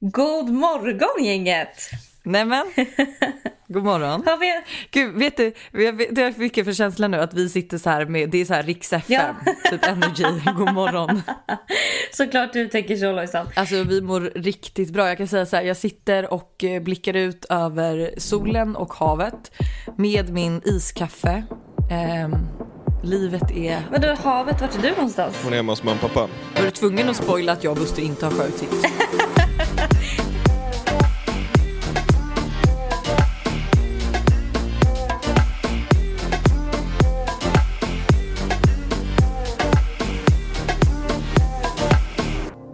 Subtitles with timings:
[0.00, 1.90] God morgon gänget!
[2.22, 2.64] Nämen,
[3.68, 4.22] god morgon.
[4.26, 4.60] Har vi...
[4.90, 7.90] Gud, vet du, jag vet- det jag fick för känsla nu att vi sitter så
[7.90, 9.14] här med, det är så här Rix FM,
[9.44, 9.52] Ja.
[9.70, 10.24] typ Energy,
[10.56, 11.22] god morgon.
[12.12, 13.48] Såklart du tänker så Lojsan.
[13.56, 15.08] Alltså vi mår riktigt bra.
[15.08, 19.52] Jag kan säga så här, jag sitter och eh, blickar ut över solen och havet
[19.96, 21.44] med min iskaffe.
[21.90, 22.34] Ehm,
[23.02, 23.80] livet är...
[23.90, 25.40] Vadå havet, vart är du någonstans?
[25.44, 26.28] Hon är hemma hos mamma och pappa.
[26.56, 28.74] Var du tvungen att spoila att jag och Buster inte har sjöutsikt?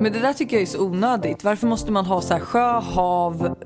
[0.05, 1.45] Men det där tycker jag är så onödigt.
[1.45, 3.57] Varför måste man ha så här sjö, hav,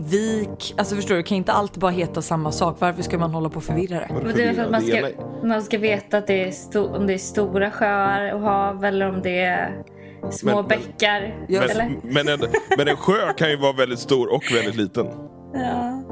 [0.00, 0.74] vik?
[0.78, 2.76] Alltså förstår du, kan inte allt bara heta samma sak?
[2.78, 4.08] Varför ska man hålla på och förvirra det?
[4.24, 5.08] Men det är för att man ska,
[5.44, 9.08] man ska veta att det är sto- om det är stora sjöar och hav eller
[9.08, 9.82] om det är
[10.30, 11.34] små Men- men- bäckar.
[11.48, 11.84] Ja, eller?
[12.02, 12.40] Men, men, en,
[12.78, 15.06] men en sjö kan ju vara väldigt stor och väldigt liten.
[15.54, 16.02] Ja.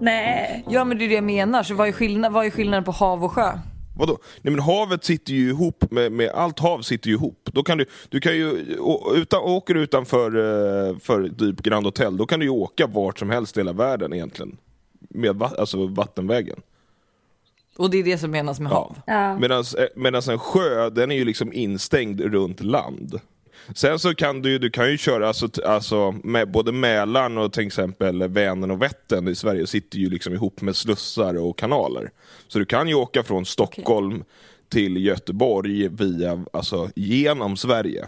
[0.00, 0.64] Nej.
[0.68, 2.92] Ja men det är det jag menar, så vad är, skillnad, vad är skillnaden på
[2.92, 3.48] hav och sjö?
[3.96, 4.18] Vadå?
[4.42, 7.48] Nej men havet sitter ju ihop med, med allt hav sitter ju ihop.
[7.52, 11.86] Då kan du, du kan ju, å- utan, åker du utanför eh, för typ Grand
[11.86, 14.56] Hotel, då kan du ju åka vart som helst i hela världen egentligen.
[15.10, 16.60] Med va, alltså vattenvägen.
[17.76, 19.00] Och det är det som menas med hav.
[19.06, 19.38] Ja.
[19.96, 23.20] Medan en sjö, den är ju liksom instängd runt land.
[23.74, 27.66] Sen så kan du, du kan ju köra alltså, alltså, med både Mälaren och till
[27.66, 32.10] exempel Vänern och Vättern i Sverige sitter ju liksom ihop med slussar och kanaler.
[32.48, 34.24] Så du kan ju åka från Stockholm
[34.72, 38.06] till Göteborg via, alltså genom Sverige.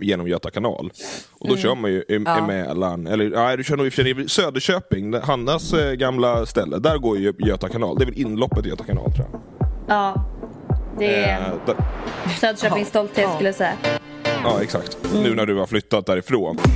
[0.00, 0.90] Genom Göta kanal.
[1.32, 2.46] Och då kör man ju i, i Ja.
[2.46, 6.98] Mälaren, eller nej du kör nog i för i Söderköping, Hannas eh, gamla ställe, där
[6.98, 7.96] går ju Göta kanal.
[7.98, 9.40] Det är väl inloppet i Göta kanal tror jag.
[9.88, 10.30] ja.
[10.98, 11.76] Det är Eh,
[12.40, 13.72] Söderköpings stolthet skulle jag säga.
[14.44, 14.98] Ja, exakt.
[15.22, 16.56] Nu när du har flyttat därifrån.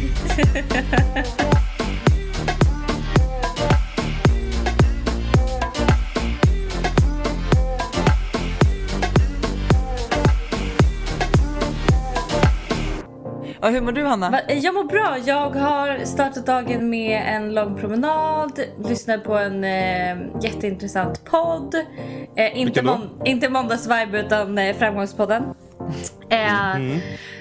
[13.62, 14.40] Ja, hur mår du Hanna?
[14.48, 15.16] Jag mår bra.
[15.24, 21.74] Jag har startat dagen med en lång promenad, lyssnat på en eh, jätteintressant podd.
[22.36, 22.90] Eh, inte, Vilken då?
[22.92, 25.42] mån- inte måndagsvibe utan eh, framgångspodden.
[26.30, 26.98] Eh, Mm.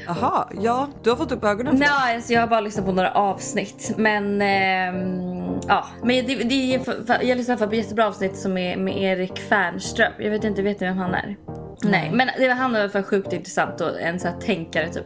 [0.07, 1.91] Jaha, ja, du har fått upp ögonen för det.
[2.05, 3.93] Nej, alltså jag har bara lyssnat på några avsnitt.
[3.97, 7.79] Men ehm, ja, men det, det är, för- för- jag i alla fall på ett
[7.83, 10.11] jättebra avsnitt som är med Erik Fernström.
[10.19, 11.35] Jag vet inte, vet ni vem han är?
[11.83, 14.89] Nej, men det, han är i alla fall sjukt intressant och en sån här tänkare
[14.89, 15.03] typ.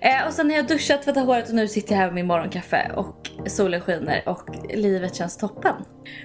[0.00, 2.26] Eh, och sen har jag duschat, tvättat håret och nu sitter jag här med min
[2.26, 5.74] morgonkaffe och solen skiner och livet känns toppen.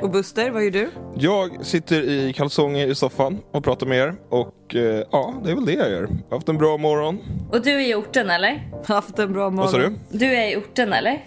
[0.02, 0.90] Och Buster, vad gör du?
[1.16, 4.16] Jag sitter i kalsonger i soffan och pratar med er.
[4.30, 6.02] Och eh, ja, det är väl det jag gör.
[6.02, 7.20] Jag har haft en bra morgon.
[7.52, 8.70] Och du är i orten eller?
[8.86, 9.56] Haft en bra morgon.
[9.56, 9.96] Vad sa du?
[10.10, 11.26] Du är i orten eller?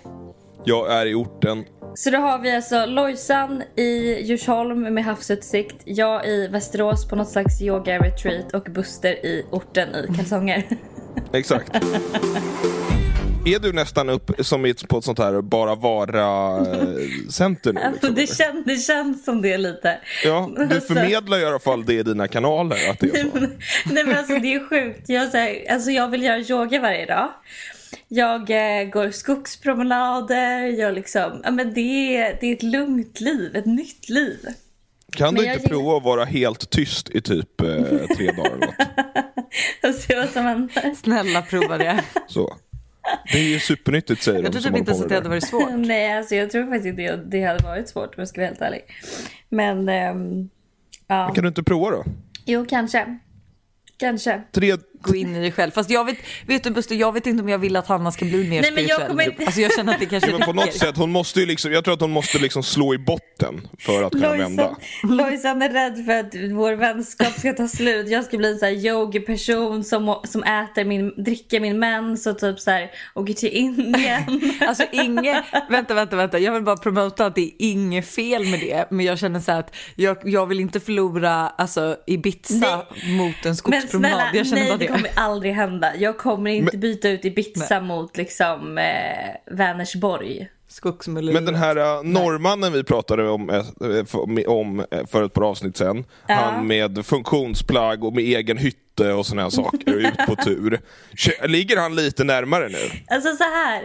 [0.65, 1.65] Jag är i orten.
[1.94, 7.28] Så då har vi alltså Lojsan i Djursholm med havsutsikt, jag i Västerås på något
[7.28, 10.65] slags yoga retreat och Buster i orten i kalsonger.
[11.33, 11.84] Exakt.
[13.44, 17.80] Är du nästan upp som på ett sånt här bara vara-center nu?
[17.84, 18.34] Alltså Liksom, det, eller?
[18.53, 19.98] känns, det känns som det lite.
[20.25, 22.91] Ja, du Alltså- förmedlar i alla fall det i dina kanaler.
[22.91, 23.38] Att det är så.
[23.92, 25.08] Nej men alltså det är sjukt.
[25.08, 27.28] Jag, så här, alltså, jag vill göra yoga varje dag.
[28.08, 33.56] Jag eh, går skogspromenader, jag liksom, ja, men det, är, det är ett lugnt liv,
[33.56, 34.38] ett nytt liv.
[35.16, 37.66] Kan Men du inte gillar- prova att vara helt tyst i typ eh,
[38.16, 38.76] tre dagar eller något?
[39.88, 40.94] Och se vad som händer.
[41.03, 42.04] Snälla prova det.
[42.28, 42.56] Så.
[43.33, 45.29] Det är ju supernyttigt säger Jag de tror som typ inte ens att det hade
[45.29, 45.71] varit svårt.
[45.77, 48.49] Nej alltså jag tror faktiskt inte det, det hade varit svårt om jag ska vara
[48.49, 48.81] helt ärlig.
[49.49, 50.49] Men ehm,
[51.07, 51.35] ja, det.
[51.35, 52.05] Kan du inte prova då?
[52.45, 53.19] jo kanske.
[53.97, 54.43] Kanske.
[54.53, 55.71] Tre, Gå in i dig själv.
[55.71, 58.25] Fast jag vet, vet du Buster, jag vet inte om jag vill att Hanna ska
[58.25, 59.09] bli mer Nej, men jag spirituell.
[59.09, 61.41] kommer inte- Alltså jag känner att det kanske Ja, men på något sätt, hon måste
[61.41, 64.77] ju liksom, jag tror att hon måste liksom slå i botten för att kunna vända.
[65.03, 68.09] Lojsan, är rädd för att vår vänskap ska ta slut.
[68.09, 72.39] Jag ska bli en sån här yogi-person som, som äter min, dricker min mens och
[72.39, 74.23] typ så här åker till Indien.
[74.69, 76.39] Alltså inget, vänta, vänta, vänta.
[76.39, 78.87] Jag vill bara promota att det är inget fel med det.
[78.91, 83.34] Men jag känner så här att jag, jag vill inte förlora alltså, Ibiza mot en
[83.45, 84.13] Men skogspromenad.
[84.21, 84.91] snälla, jag känner nej bara det det.
[84.92, 85.97] Kommer aldrig hända.
[85.97, 90.48] Jag kommer inte Men- byta ut Ibiza mot liksom eh, Vänersborg.
[90.72, 91.33] Skogsmuller.
[91.33, 93.63] Men den här uh, norrmannen vi pratade om,
[94.07, 96.34] för- om eh, för ett par avsnitt sen, Ja.
[96.34, 100.80] han med funktionsplagg och med egen hytte och såna här saker, och ut på tur.
[101.47, 102.78] Ligger han lite närmare nu?
[103.15, 103.83] Alltså så här.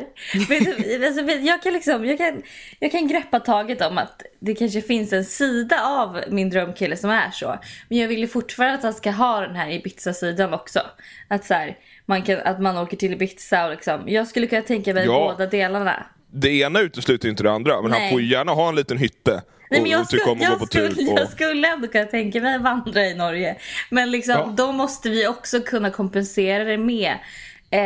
[1.05, 2.41] Alltså, jag, kan liksom, jag, kan,
[2.79, 7.09] jag kan greppa taget om att det kanske finns en sida av min drömkille som
[7.09, 7.59] är så.
[7.89, 10.79] Men jag vill ju fortfarande att han ska ha den här Ibiza-sidan också.
[11.27, 14.03] Att, så här, man kan, att man åker till Ibiza och liksom.
[14.07, 15.33] Jag skulle kunna tänka mig Ja.
[15.37, 16.05] båda delarna.
[16.31, 18.01] Det ena utesluter inte det andra, men Nej.
[18.01, 19.41] han får ju gärna ha en liten hytte.
[19.71, 21.11] Nej, och, men jag, och skulle, om att gå jag, på skulle, tur.
[21.13, 23.55] Och, jag skulle ändå kunna tänka mig att vandra i Norge.
[23.89, 24.53] Men liksom, Ja.
[24.57, 27.11] då måste vi också kunna kompensera det med
[27.69, 27.79] eh,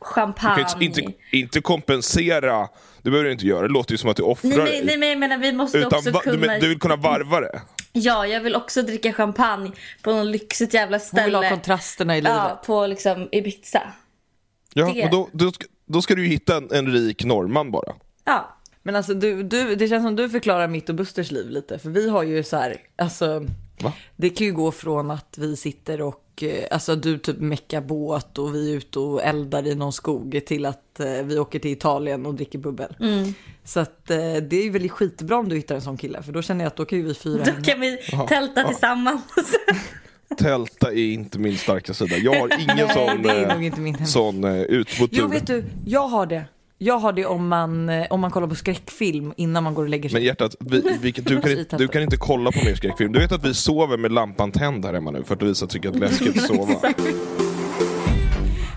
[0.00, 0.64] du champagne.
[0.64, 2.68] kan inte, inte, inte kompensera,
[3.02, 4.96] det behöver du inte göra, det låter ju som att du offrar Nej, nej, nej,
[4.98, 6.46] men jag menar vi måste Utan också va, du, kunna...
[6.46, 7.60] men, du vill kunna varva det.
[7.92, 9.70] Ja, jag vill också dricka champagne
[10.02, 11.50] på något lyxigt jävla Hon vill ha ställe.
[11.50, 12.36] kontrasterna i livet.
[12.36, 13.82] Ja, på liksom Ibiza.
[14.74, 17.70] Ja, Det- men då, då, ska, då ska du ju hitta en, en rik norrman
[17.70, 17.94] bara.
[18.24, 18.56] Ja.
[18.82, 21.78] Men alltså du, du, det känns som du förklarar mitt och Busters liv lite.
[21.78, 23.46] För vi har ju så här, alltså.
[23.80, 23.92] Va?
[24.16, 28.38] Det kan ju gå från att vi sitter och, eh, alltså du typ meckar båt
[28.38, 31.70] och vi är ute och eldar i någon skog till att eh, vi åker till
[31.70, 32.96] Italien och dricker bubbel.
[33.00, 33.34] Mm.
[33.64, 36.22] Så att eh, det är ju väldigt skitbra om du hittar en sån kille.
[36.22, 37.98] För då känner jag att då kan ju vi fyra Då kan vi
[38.28, 39.22] tälta tillsammans.
[40.38, 42.16] Tälta är inte min starka sida.
[42.16, 44.84] Jag har ingen Nej, sån, eh, sån eh.
[45.10, 46.44] Jo vet du, jag har det.
[46.78, 49.88] Jag har det om man, eh, om man kollar på skräckfilm innan man går och
[49.88, 50.16] lägger sig.
[50.20, 53.12] Men hjärtat, vi, vi, du, kan, inte- du kan inte kolla på mer skräckfilm.
[53.12, 55.70] Du vet att vi sover med lampan tänd här hemma nu för att visa att
[55.70, 56.80] tycker att det är läskigt att sova.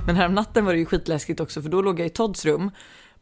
[0.05, 2.71] Men här natten var det ju skitläskigt också för då låg jag i Todds rum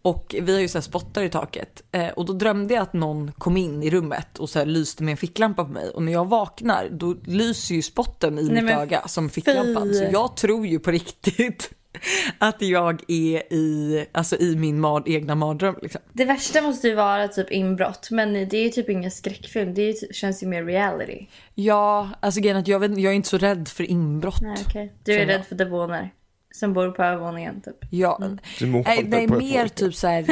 [0.01, 2.93] och vi har ju så här spottar i taket eh, och då drömde jag att
[2.93, 6.03] någon kom in i rummet och så här lyste med en ficklampa på mig och
[6.03, 10.37] när jag vaknar då lyser ju spotten i Nej, mitt öga som ficklampan så jag
[10.37, 11.71] tror ju på riktigt
[12.37, 16.01] att jag är i, alltså i min mard, egna mardröm liksom.
[16.13, 18.07] Det värsta måste ju vara typ inbrott.
[18.11, 19.73] Men det är ju typ ingen skräckfilm.
[19.73, 21.25] Det ju, typ- känns ju mer reality.
[21.55, 24.41] Ja, alltså grejen att jag, vet, jag är inte så rädd för inbrott.
[24.41, 24.93] Nej, okej.
[25.03, 25.29] Du är jag.
[25.29, 26.11] rädd för demoner.
[26.59, 27.75] Som bor på övervåningen typ.
[27.89, 28.19] Ja,
[28.61, 30.25] mår nej, nej mer typ så här.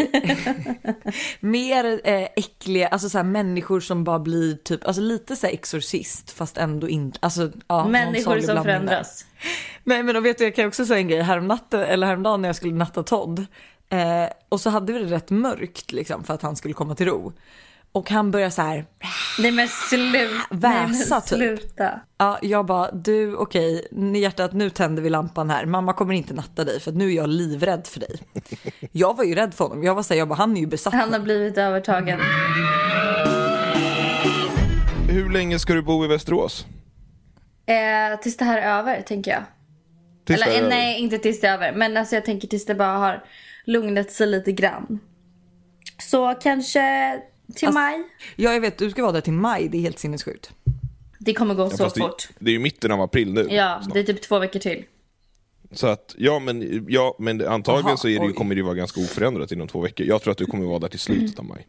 [1.45, 5.53] mer eh, äckliga, alltså så här människor som bara blir typ, alltså lite så här
[5.53, 9.25] exorcist fast ändå inte, alltså ja, Människor som förändras.
[9.83, 12.49] Nej men då vet du, jag kan också säga en grej, häromnatten, eller häromdagen när
[12.49, 13.45] jag skulle natta Todd
[13.89, 17.05] eh, och så hade vi det rätt mörkt liksom för att han skulle komma till
[17.05, 17.33] ro.
[17.95, 18.85] Och han börjar så här,
[19.39, 20.27] Nej men sluta.
[20.49, 21.27] Väsa, Nej, men typ.
[21.27, 21.99] sluta.
[22.17, 26.33] ja jag bara du okej, okay, hjärtat nu tänder vi lampan här, mamma kommer inte
[26.33, 28.19] natta dig för att nu är jag livrädd för dig.
[28.91, 30.67] Jag var ju rädd för honom, jag var så här, jag bara han är ju
[30.67, 30.93] besatt.
[30.93, 32.19] Han har blivit övertagen.
[35.09, 36.65] Hur länge ska du bo i Västerås?
[37.65, 39.43] Eh, tills det här är över tänker jag.
[40.25, 40.69] Tills Eller eh, över?
[40.69, 41.71] nej, inte tills det är över.
[41.71, 43.23] Men alltså jag tänker tills det bara har
[43.65, 44.99] lugnat sig lite grann.
[45.97, 46.81] Så kanske
[47.55, 48.03] till Alltså, maj.
[48.35, 50.51] Ja jag vet, du ska vara där till maj, det är helt sinnessjukt.
[51.19, 52.27] Det kommer gå Ja, så fort.
[52.39, 53.47] det, det är ju mitten av april nu.
[53.49, 53.93] Ja, snart.
[53.93, 54.83] det är typ två veckor till.
[55.71, 58.65] Så att, ja men, ja, men antagligen Aha, så är det, ju- kommer det ju
[58.65, 60.05] vara ganska oförändrat inom två veckor.
[60.07, 61.67] Jag tror att du kommer vara där till slutet av maj.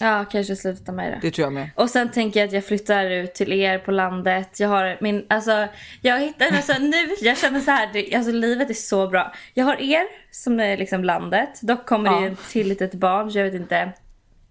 [0.00, 1.18] Ja, kanske slutet av maj då.
[1.22, 1.70] Det tror jag med.
[1.76, 4.60] Och sen tänker jag att jag flyttar ut till er på landet.
[4.60, 5.66] Jag har min, alltså,
[6.02, 9.32] jag hittar, alltså nu, jag känner så här, det, alltså livet är så bra.
[9.54, 11.48] Jag har er som är liksom landet.
[11.62, 12.32] Dock kommer det ju Ja.
[12.32, 13.92] ett till litet barn så jag vet inte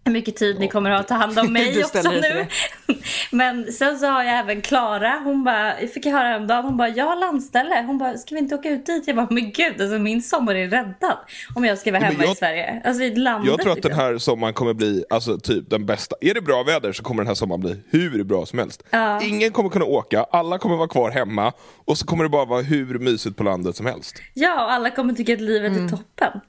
[0.08, 2.48] hur mycket tid ni kommer ha att ta hand om mig också nu.
[3.32, 6.78] Men sen så har jag även Klara, hon bara, jag fick jag höra häromdagen, hon
[6.78, 7.84] bara, jag har landställe.
[7.88, 9.04] Hon bara, ska vi inte åka ut dit?
[9.08, 11.18] Jag bara, men gud, alltså min sommar är räddad.
[11.56, 12.82] Om jag ska vara hemma i jag- Sverige.
[12.86, 13.48] Alltså i landet.
[13.52, 16.16] Jag tror att den här sommaren kommer bli alltså, typ den bästa.
[16.22, 18.84] Är det bra väder så kommer den här sommaren bli hur bra som helst.
[18.90, 19.22] Ja.
[19.22, 21.54] Ingen kommer kunna åka, alla kommer vara kvar hemma
[21.86, 24.16] och så kommer det bara vara hur mysigt på landet som helst.
[24.34, 25.86] Ja, och alla kommer tycka att livet Mm.
[25.86, 26.42] är toppen.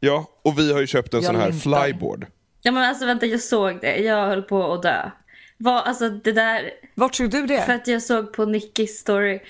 [0.00, 1.82] Ja, och vi har ju köpt en Jag sån här längtar.
[1.84, 2.26] flyboard.
[2.66, 3.96] Ja men alltså vänta, jag såg det.
[3.96, 5.10] Jag höll på att dö.
[5.56, 7.60] Vad, alltså det där, Vart såg du det?
[7.62, 9.40] för att jag såg på Nickis story.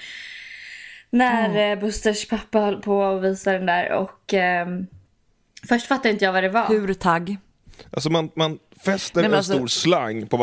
[1.10, 4.86] När eh, Busters pappa höll på att visa den där och ehm,
[5.68, 6.68] först fattade inte jag vad det var.
[6.68, 7.36] Hur tagg?
[7.90, 10.36] Alltså man, man fäster Nej, en alltså- stor slang på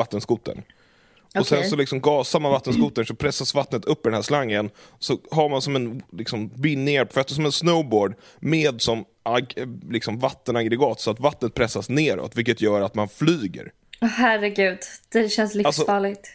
[1.34, 1.58] vattenskotern.
[1.60, 4.70] Och sen så liksom gasar man vattenskotern så pressas vattnet upp i den här slangen.
[5.00, 9.54] Så har man som en liksom, bindningar på fötter som en snowboard med som ag-
[9.90, 13.72] liksom, vattenaggregat så att vattnet pressas neråt vilket gör att man flyger.
[14.02, 14.78] Herregud,
[15.12, 16.28] det känns Alltså- livsfarligt.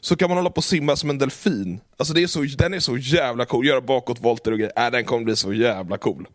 [0.00, 1.80] Så kan man hålla på och simma som en delfin.
[1.96, 4.72] Alltså det är så, den är så jävla cool, göra bakåtvolter och grejer.
[4.86, 6.26] Äh, den kommer bli så jävla cool.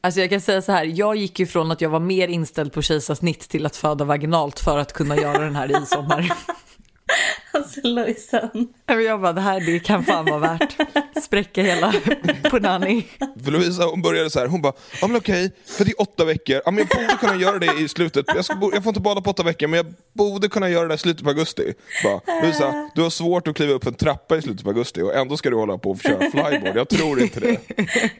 [0.00, 2.72] Alltså jag kan säga så här, jag gick ju från att jag var mer inställd
[2.72, 6.32] på kejsarsnitt till att föda vaginalt för att kunna göra den här i sommar.
[7.52, 8.68] Alltså Lojsan.
[8.86, 10.76] Jag bara, det här det kan fan vara värt.
[11.22, 11.94] Spräcka hela
[12.42, 13.06] punani.
[13.44, 16.24] För Lovisa hon började så här, hon bara, ja men okej, för det är åtta
[16.24, 19.00] veckor, ja men jag borde kunna göra det i slutet, jag, ska, jag får inte
[19.00, 21.74] bada på åtta veckor, men jag borde kunna göra det i slutet på augusti.
[22.04, 25.14] Bara, Lovisa, du har svårt att kliva upp en trappa i slutet på augusti och
[25.14, 27.58] ändå ska du hålla på och köra flyboard, jag tror inte det.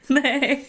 [0.07, 0.69] Nej.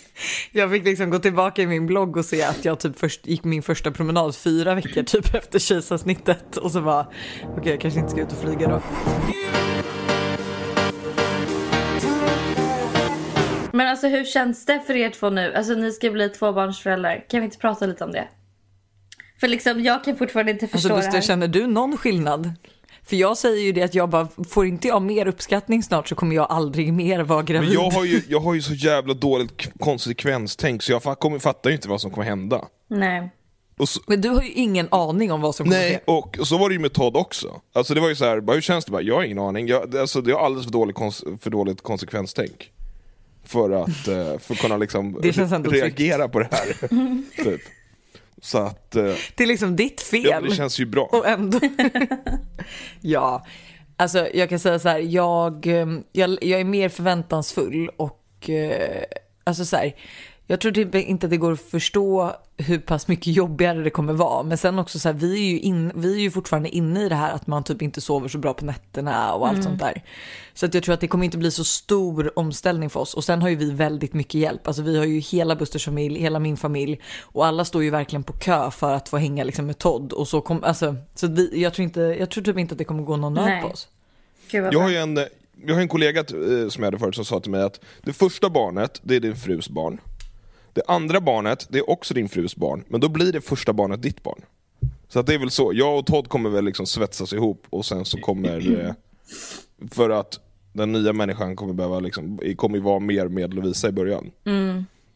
[0.51, 3.43] Jag fick liksom gå tillbaka i min blogg och se att jag typ först gick
[3.43, 7.07] min första promenad fyra veckor typ efter kejsarsnittet och så bara,
[7.57, 8.81] okej jag kanske inte ska ut och flyga då.
[13.73, 15.53] Men alltså hur känns det för er två nu?
[15.53, 17.25] Alltså ni ska bli tvåbarnsföräldrar.
[17.29, 18.27] Kan vi inte prata lite om det?
[19.39, 21.21] För liksom jag kan fortfarande inte förstå Alltså det Buster, här.
[21.21, 22.53] känner du någon skillnad?
[23.03, 26.15] För jag säger ju det att jag bara, får inte jag mer uppskattning snart så
[26.15, 27.69] kommer jag aldrig mer vara gravid.
[27.69, 31.69] Men jag har, ju, jag har ju så jävla dåligt konsekvenstänk så jag kommer, fattar
[31.69, 32.65] ju inte vad som kommer hända.
[32.87, 33.31] Nej.
[33.85, 35.89] Så, Men du har ju ingen aning om vad som kommer ske.
[35.89, 37.61] nej, och, och så var det ju med Todd också.
[37.73, 38.91] Alltså det var ju så här, bara, hur känns det?
[38.91, 39.67] Bara, jag har ingen aning.
[39.67, 40.95] Jag, alltså, jag har alldeles för, dålig
[41.41, 42.71] för dåligt konsekvenstänk.
[43.43, 45.17] För att, eh, för att kunna liksom
[45.65, 46.87] reagera på det här.
[47.43, 47.61] typ.
[48.41, 50.25] Så att, eh, Det är liksom ditt fel.
[50.25, 51.03] ja, det känns ju bra.
[51.11, 51.59] Och ändå...
[53.01, 53.45] ja,
[53.97, 58.49] alltså jag kan säga så här, jag, eh, jag, jag är mer förväntansfull och
[59.43, 59.95] alltså så här,
[60.47, 64.13] jag tror typ inte att det går att förstå hur pass mycket jobbigare det kommer
[64.13, 64.43] vara.
[64.43, 67.09] Men sen också så här, vi är ju, in, vi är ju fortfarande inne i
[67.09, 70.03] det här att man typ inte sover så bra på nätterna och allt sånt där.
[70.53, 73.13] Så att jag tror att det kommer inte bli så stor omställning för oss.
[73.13, 74.67] Och sen har ju vi väldigt mycket hjälp.
[74.67, 78.23] Alltså vi har ju hela Busters familj, hela min familj och alla står ju verkligen
[78.23, 80.13] på kö för att få hänga liksom med Todd.
[80.13, 82.85] Och så kom, alltså, så vi, jag, tror inte, jag tror typ inte att det
[82.85, 83.87] kommer gå någon nöd på oss.
[84.51, 85.19] Jag har ju en,
[85.65, 88.13] jag har en kollega eh, som jag hade förut som sa till mig att det
[88.13, 89.99] första barnet, det är din frus barn.
[90.73, 94.01] Det andra barnet, det är också din frus barn, men då blir det första barnet
[94.01, 94.41] ditt barn.
[95.09, 97.85] Så att det är väl så, jag och Todd kommer väl liksom svetsas ihop och
[97.85, 98.93] sen så kommer, eh,
[99.91, 100.39] för att
[100.73, 104.31] den nya människan kommer behöva liksom, kommer ju vara mer med Lovisa i början.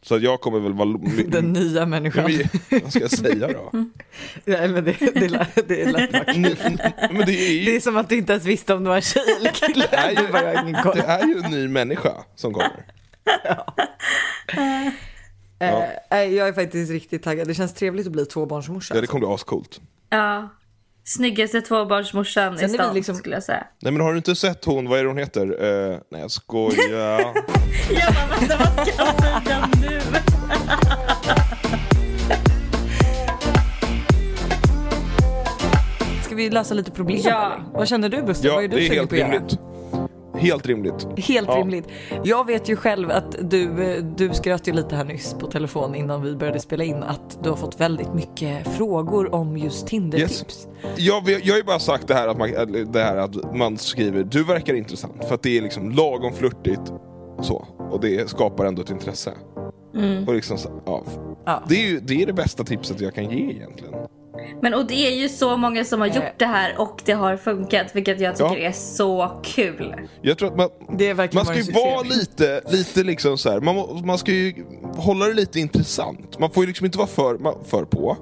[0.02, 0.98] Så att jag kommer väl vara...
[1.28, 2.30] Den nya människan.
[2.70, 3.70] Vad ska jag säga då?
[4.44, 6.36] Nej men det, det, lät- det lät vackert.
[7.12, 8.96] Men det är ju, Det är som att du inte ens visste om det var
[8.96, 9.86] en tjej eller kille.
[9.90, 10.26] är ju-
[10.94, 12.84] det är ju en ny människa som kommer.
[15.58, 15.78] Eh,
[16.10, 17.48] nej, jag är faktiskt riktigt taggad.
[17.48, 18.94] Det känns trevligt att bli tvåbarnsmorsa.
[18.94, 19.80] Ja, det kommer bli ascoolt.
[20.10, 20.48] Ja.
[21.04, 23.66] Snyggaste tvåbarnsmorsan i Sen stan liksom- skulle jag säga.
[23.82, 25.64] Nej men har du inte sett hon, vad är det hon heter?
[25.92, 27.20] Eh, nej jag skojar.
[27.90, 30.00] Jag bara vänta vad ska jag säga nu?
[36.22, 37.52] Ska vi lösa lite problem Ja.
[37.54, 37.64] eller?
[37.78, 38.48] Vad känner du Buster?
[38.48, 39.40] ja, Vad är du sugen på att göra?
[40.38, 41.06] Helt rimligt.
[41.16, 41.56] Helt Ja.
[41.58, 41.88] rimligt.
[42.24, 43.70] Jag vet ju själv att du,
[44.16, 47.48] du skröt ju lite här nyss på telefon innan vi började spela in att du
[47.50, 50.68] har fått väldigt mycket frågor om just Tinder-tips.
[50.96, 52.50] Jag, vet- jag har ju bara sagt det här, att man,
[52.92, 56.92] det här att man skriver du verkar intressant för att det är liksom lagom flörtigt
[57.42, 59.32] så och det skapar ändå ett intresse.
[60.26, 61.04] Och liksom ja.
[61.46, 61.62] Ja.
[61.68, 63.94] Det, är ju, det är det bästa tipset jag kan ge egentligen.
[64.62, 66.14] Men och det är ju så många som har Eh.
[66.16, 68.68] gjort det här och det har funkat vilket jag tycker Ja.
[68.68, 69.94] är så kul.
[70.22, 70.68] Jag tror att man,
[71.34, 73.60] man ska vara ju vara lite, lite liksom så här.
[73.60, 74.54] Man, man ska ju
[74.96, 76.38] hålla det lite intressant.
[76.38, 78.16] Man får ju liksom inte vara för, för på.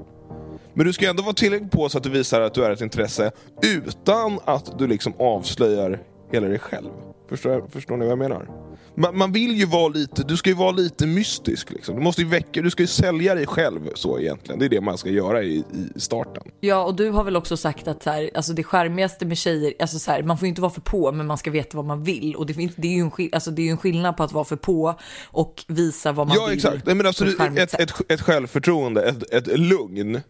[0.75, 2.81] Men du ska ändå vara tillräckligt på så att du visar att du är ett
[2.81, 3.31] intresse
[3.63, 5.99] utan att du liksom avslöjar
[6.33, 6.89] hela dig själv.
[7.29, 8.49] Förstår, förstår ni vad jag menar?
[8.97, 11.97] Man, man vill ju vara lite, du ska ju vara lite mystisk liksom.
[11.97, 14.59] Du måste ju väcka, du ska ju sälja dig själv så egentligen.
[14.59, 15.65] Det är det man ska göra i,
[15.97, 16.43] i starten.
[16.61, 19.75] Ja, och du har väl också sagt att så här, alltså det charmigaste med tjejer,
[19.81, 21.87] alltså så här, man får ju inte vara för på, men man ska veta vad
[21.87, 22.37] man vill.
[22.37, 24.57] Och det, det, är ju en, alltså det är en skillnad på att vara för
[24.57, 26.55] på och visa vad man Ja vill.
[26.57, 30.21] exakt, Nej, men alltså, ett ett, ett, självförtroende, ett, ett lugn.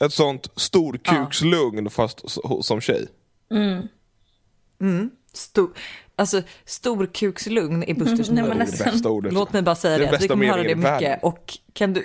[0.00, 3.06] Ett sånt storkukslugn fast s- som tjej.
[5.32, 5.70] Stor,
[6.16, 8.48] alltså storkukslugn är Busters Nej, ord.
[8.48, 9.32] men Det bästa ordet.
[9.32, 11.22] Låt mig bara säga Det det, vi kommer höra det mycket.
[11.22, 12.04] Och kan du,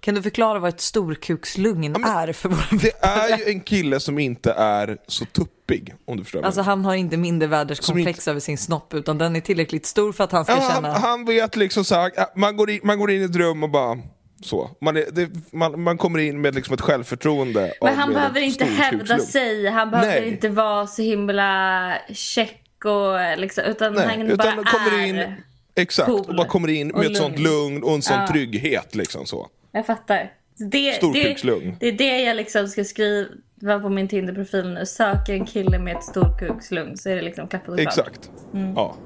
[0.00, 4.18] kan du förklara vad ett storkukslugn är för våra Det är ju en kille som
[4.18, 6.42] inte är så tuppig, om du förstår.
[6.42, 6.66] Alltså mig.
[6.66, 10.32] han har inte mindervärdeskomplex Som över sin snopp utan den är tillräckligt stor för att
[10.32, 10.98] han ska ja, han, känna...
[10.98, 13.62] han vet liksom så här, ja, man, går in, man går in i ett rum
[13.62, 13.98] och bara
[14.42, 14.70] så.
[14.80, 17.72] Man, är, det, man, man kommer in med liksom ett självförtroende.
[17.80, 20.28] Men han behöver inte hävda sig, han behöver Nej.
[20.28, 25.06] inte vara så himla check och liksom, utan Nej, han utan bara man kommer är.
[25.06, 25.34] in,
[25.74, 27.82] exakt, cool och bara kommer in med ett sånt lugn.
[27.82, 28.26] och en sån Ja.
[28.26, 29.48] trygghet liksom så.
[29.72, 30.32] Jag fattar.
[30.56, 31.76] Det, det, Storkukslugn.
[31.80, 34.86] det är det jag liksom ska skriva på min Tinder-profil nu.
[34.86, 37.88] Söker en kille med ett storkukslugn så är det liksom klappat och klart.
[37.98, 38.30] Exakt.
[38.54, 38.72] Mm.
[38.76, 38.96] Ja.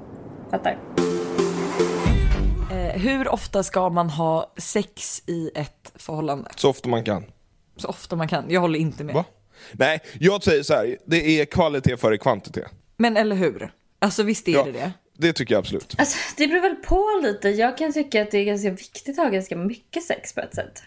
[0.50, 0.78] Fattar.
[2.71, 6.50] Eh, hur ofta ska man ha sex i ett förhållande?
[6.57, 7.25] Så ofta man kan.
[7.76, 8.45] Så ofta man kan.
[8.49, 9.14] Jag håller inte med.
[9.14, 9.25] Va?
[9.73, 12.66] Nej, jag säger så här, det är kvalitet före kvantitet.
[12.96, 13.72] Men eller hur?
[13.98, 14.92] Alltså visst är Ja, det det?
[15.16, 15.94] det tycker jag absolut.
[15.98, 17.48] Alltså, det beror väl på lite.
[17.48, 20.54] Jag kan tycka att det är ganska viktigt att ha ganska mycket sex på ett
[20.54, 20.82] sätt.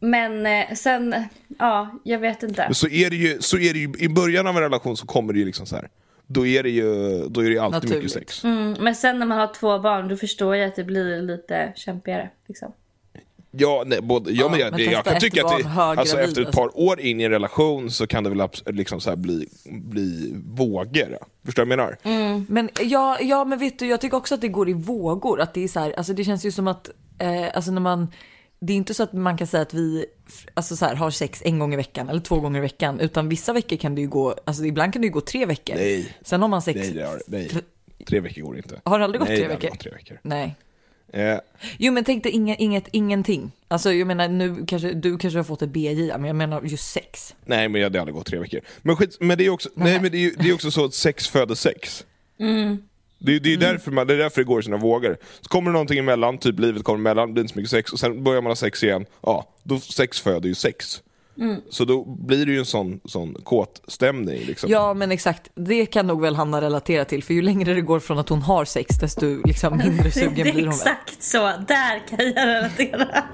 [0.00, 1.14] Men eh, sen,
[1.58, 2.62] ja, jag vet inte.
[2.62, 5.06] Men så är det ju, så är det ju i början av en relation så
[5.06, 5.88] kommer det ju liksom så här.
[6.26, 6.84] Då är det ju,
[7.28, 7.96] då är det ju alltid Naturligt.
[7.96, 8.44] mycket sex.
[8.44, 11.72] Mm, men sen när man har två barn då förstår jag att det blir lite
[11.76, 12.30] kämpigare.
[12.46, 12.72] Liksom.
[13.58, 16.42] Ja, nej, både, ja, Ja, men jag, men jag kan tycka att det, alltså, efter
[16.42, 20.32] ett par år in i en relation så kan det väl liksom så bli, bli
[20.46, 21.18] vågor.
[21.44, 22.50] Förstår du vad jag menar?
[22.52, 25.40] Men ja, ja, men vet du, jag tycker också att det går i vågor.
[25.40, 28.12] Att det är så här, alltså det känns ju som att, eh, alltså när man
[28.58, 30.06] det är inte så att man kan säga att vi
[30.54, 33.28] alltså så här, har sex en gång i veckan eller två gånger i veckan, utan
[33.28, 35.74] vissa veckor kan det ju gå, alltså ibland kan det ju gå tre veckor.
[35.74, 36.16] Nej.
[36.22, 36.78] Sen har man sex.
[36.80, 37.50] Nej, det har, nej.
[38.08, 38.80] Tre veckor går inte.
[38.84, 39.76] Har det aldrig gått nej, tre veckor?
[39.76, 40.20] tre veckor.
[40.22, 40.56] Nej.
[41.16, 41.38] Eh,
[41.78, 43.52] Jo men tänk dig inget, inget, ingenting.
[43.68, 46.92] Alltså jag menar nu kanske, du kanske har fått ett BJ, men jag menar just
[46.92, 47.34] sex.
[47.44, 48.60] nej, men det hade gått tre veckor.
[48.82, 50.94] Men, skit, men det är också, nej, men det är, det är också så att
[50.94, 52.04] sex föder sex.
[53.18, 55.16] Det, är- det är ju därför, man, det är därför det går i sina vågor.
[55.40, 57.92] Så kommer det någonting emellan, typ livet kommer emellan, det blir inte så mycket sex,
[57.92, 59.06] och sen börjar man ha sex igen.
[59.22, 61.02] Ja, då sex föder ju sex.
[61.70, 64.40] Så då blir det ju en sån, sån kåt stämning.
[64.46, 64.70] Liksom.
[64.70, 68.00] Ja men exakt, det kan nog väl Hanna relatera till, för ju längre det går
[68.00, 70.72] från att hon har sex, desto liksom mindre sugen blir är hon väl.
[70.72, 71.52] exakt så.
[71.68, 73.24] Där kan jag relatera.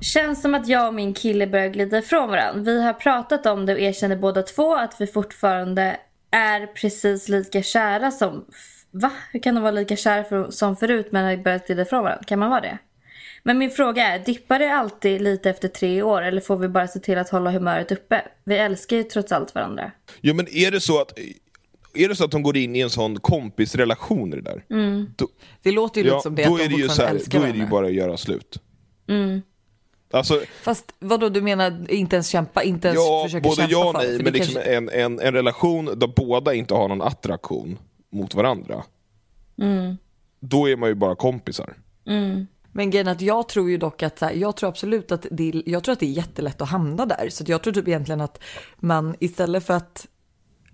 [0.00, 2.62] Känns som att jag och min kille börjar glida ifrån varandra.
[2.62, 5.96] Vi har pratat om det och erkänner båda två att vi fortfarande
[6.30, 8.44] är precis lika kära som...
[8.90, 9.10] Va?
[9.32, 12.24] Hur kan de vara lika kära för, som förut men har börjat glida ifrån varandra?
[12.24, 12.78] Kan man vara det?
[13.42, 16.88] Men min fråga är, dippar det alltid lite efter tre år eller får vi bara
[16.88, 18.22] se till att hålla humöret uppe?
[18.44, 19.90] Vi älskar ju trots allt varandra.
[20.20, 21.18] Ja, men är det så att
[21.94, 24.62] är det så att de går in i en sån kompisrelation i det där,
[25.16, 25.28] då,
[25.62, 27.10] Det låter ju ja, lite som det, då att är de det ju så här,
[27.10, 28.60] älskar då är det ju bara att göra slut.
[30.10, 33.88] Alltså, Fast vadå, du menar inte ens kämpa, inte ens ja, försöka både kämpa ja
[33.88, 34.02] och för?
[34.08, 37.78] nej, för men liksom kanske- en, en, en relation där båda inte har någon attraktion
[38.10, 38.82] mot varandra.
[40.40, 41.74] Då är man ju bara kompisar.
[42.78, 45.26] Men grejen är att jag tror ju dock att så här, jag tror absolut att
[45.30, 47.28] det är, jag tror att det är jättelätt att hamna där.
[47.30, 48.42] Så att jag tror typ egentligen att
[48.76, 50.06] man istället för att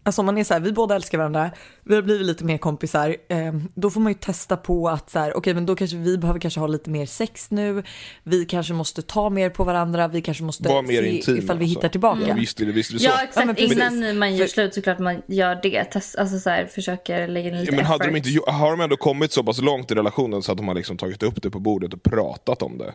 [0.06, 1.50] Alltså om man är så här, vi båda älskar varandra,
[1.82, 5.18] vi har blivit lite mer kompisar, eh, då får man ju testa på att så
[5.18, 7.82] här, okej men då kanske vi behöver kanske ha lite mer sex nu,
[8.22, 11.58] vi kanske måste ta mer på varandra, vi kanske måste Var mer se intima, ifall
[11.58, 11.78] vi alltså.
[11.78, 12.20] hittar tillbaka.
[12.28, 13.06] Ja, visst är det, visst är det så.
[13.06, 13.72] Ja Ja, exakt, men precis.
[13.72, 15.84] innan man gör slut såklart man gör det.
[15.84, 18.80] Test, alltså så här, försöker lägga in lite Ja, men hade de inte, har de
[18.80, 21.50] ändå kommit så pass långt i relationen så att de har liksom tagit upp det
[21.50, 22.94] på bordet och pratat om det,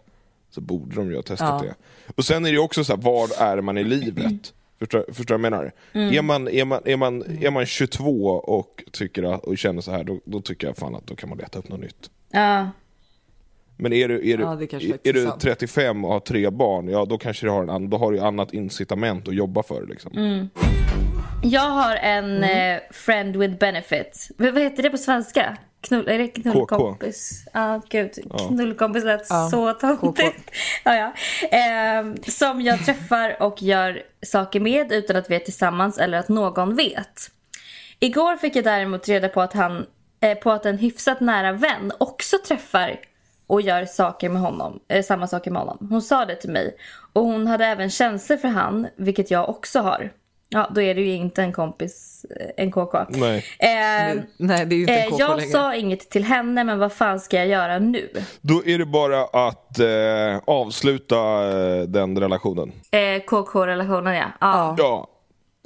[0.51, 1.70] så borde de ju ha testat Ja.
[2.08, 2.13] det.
[2.16, 4.54] Och sen är det ju också så här, var är man i livet?
[4.80, 5.72] Förstår, förstår du vad jag menar?
[5.94, 6.13] Mm.
[6.13, 9.92] Är, man, är, man, är, man, är man 22 och, tycker att, och känner så
[9.92, 12.10] här, då, då tycker jag fan att då kan man leta upp något nytt.
[12.32, 12.70] Ja.
[13.78, 15.42] Men är du, är du, Ja, är, är du sant.
[15.42, 18.20] 35 och har tre barn, ja då kanske du har, en, annan- då har du
[18.20, 19.86] annat incitament att jobba för.
[19.88, 20.12] Liksom.
[20.18, 20.50] Mm.
[21.44, 24.28] Jag har en eh, friend with benefit.
[24.38, 25.58] V- vad heter det på svenska?
[25.82, 27.46] Knull, är det knullkompis?
[27.54, 28.12] Ja, gud.
[28.48, 30.52] Knullkompis lät Ja, så töntigt.
[30.84, 31.13] ja, ja.
[31.52, 36.30] Ehm, som jag träffar och gör saker med utan att vi är tillsammans eller att
[36.30, 37.32] någon vet.
[38.00, 39.86] Igår fick jag däremot reda på att, han,
[40.20, 43.00] eh, på att en hyfsat nära vän också träffar
[43.48, 45.88] och gör saker med honom, eh, samma saker med honom.
[45.89, 46.76] Hon sa det till mig.
[47.13, 50.12] Och hon hade även känslor för han, vilket jag också har.
[50.52, 52.98] Ja, då är det ju inte en kompis, eh, en KK.
[53.10, 53.38] Nej.
[53.60, 55.52] Eh, Nej det är ju inte en eh, KK jag längre.
[55.52, 58.10] sa inget till henne, men vad fan ska jag göra nu?
[58.42, 61.18] Då är det bara att eh, avsluta
[61.50, 62.72] eh, den relationen.
[62.92, 64.26] Eh, KK-relationen, ja.
[64.42, 64.76] ja.
[64.78, 65.08] Ja.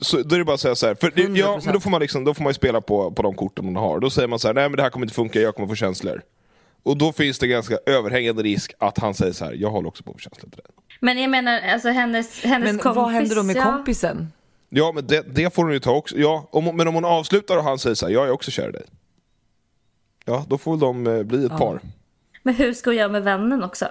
[0.01, 1.61] Så då är det bara att säga så här, för det, ja, 100%.
[1.65, 3.75] men då får man liksom, då får man ju spela på, på de korten man
[3.75, 3.99] har.
[3.99, 5.75] Då säger man så här, nej men det här kommer inte funka, jag kommer få
[5.75, 6.21] känslor.
[6.83, 10.03] Och då finns det ganska överhängande risk att han säger så här, jag håller också
[10.03, 10.65] på att få känslor till dig.
[10.99, 12.95] Men jag menar, alltså hennes, hennes Men kompis.
[12.95, 13.63] vad händer då med ja.
[13.63, 14.31] kompisen?
[14.75, 17.57] Ja men det, det får hon ju ta också, ja, om, men om hon avslutar
[17.57, 18.85] och han säger så här, jag är också kär i dig.
[20.25, 21.79] Ja, då får de eh, bli ett par.
[22.43, 23.87] Men hur ska hon göra med vännen också?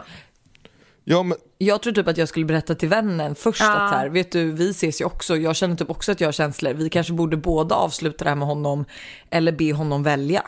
[1.04, 3.72] Ja men, Jag tror typ att jag skulle berätta till vännen först Ja.
[3.72, 5.36] att så här, vet du, vi ses ju också.
[5.36, 6.72] Jag känner typ också att jag har känslor.
[6.74, 8.84] Vi kanske borde båda avsluta det här med honom
[9.30, 10.42] eller be honom välja.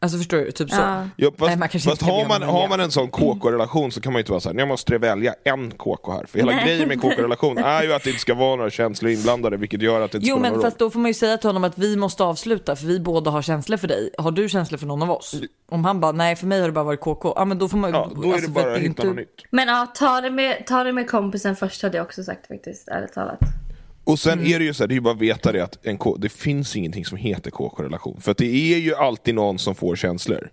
[0.00, 0.52] Alltså förstår du?
[0.52, 0.76] Typ så.
[0.76, 1.08] Ja.
[1.16, 4.00] ja, fast, Nej, man kanske fast inte har, man, har man en sån KK-relation så
[4.00, 6.26] kan man ju inte vara så här, jag måste välja en KK här.
[6.26, 6.64] För hela Nej.
[6.64, 10.00] grejen med KK-relation är ju att det inte ska vara några känslor inblandade, vilket gör
[10.00, 11.96] att det inte Jo men fast då får man ju säga till honom att vi
[11.96, 14.10] måste avsluta för vi båda har känslor för dig.
[14.18, 15.34] Har du känslor för någon av oss?
[15.68, 17.32] Om han bara nej för mig har det bara varit KK.
[17.36, 19.44] Ja men då får man Ja, då är alltså, det bara att hitta något nytt.
[19.50, 22.88] Men ja, ta det, med, ta det med kompisen först hade jag också sagt faktiskt,
[22.88, 23.38] ärligt talat.
[24.08, 24.52] Och sen Mm.
[24.52, 26.16] är det ju så här, det är ju bara att veta det att en K,
[26.18, 28.20] det finns ingenting som heter KK-relation.
[28.20, 30.50] För att det är ju alltid någon som får känslor.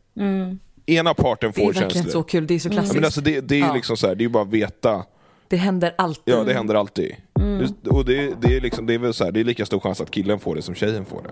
[0.86, 1.54] Ena parten Mm.
[1.56, 2.12] Det är får verkligen känslor.
[2.12, 2.96] så kul, det är så Ja, klassiskt.
[2.96, 3.74] men alltså det, det är ju Ja.
[3.74, 5.04] liksom så här, det är ju bara att veta.
[5.48, 6.34] Det händer alltid.
[6.34, 7.16] Ja, det händer alltid.
[7.40, 7.66] Mm.
[7.90, 10.02] Och det, det, är liksom, det är väl så här, det är lika stor chans
[10.02, 11.30] att killen får det som tjejen får det.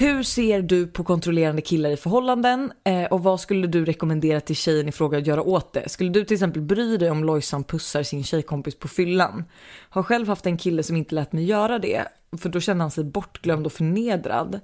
[0.00, 4.56] Hur ser du på kontrollerande killar i förhållanden eh, och vad skulle du rekommendera till
[4.56, 5.88] tjejen i fråga att göra åt det?
[5.88, 9.44] Skulle du till exempel bry dig om Lojsan pussar sin tjejkompis på fyllan?
[9.90, 12.04] Har själv haft en kille som inte lät mig göra det
[12.38, 14.60] för då kände han sig bortglömd och förnedrad.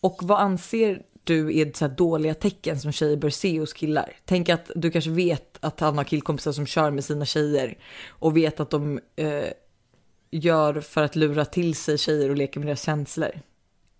[0.00, 4.12] Och vad anser du är så här dåliga tecken som tjejer bör se hos killar?
[4.24, 8.36] Tänk att du kanske vet att han har killkompisar som kör med sina tjejer och
[8.36, 9.44] vet att de eh,
[10.30, 13.40] gör för att lura till sig tjejer och leker med deras känslor.